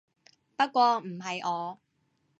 [0.55, 1.77] 不過唔係我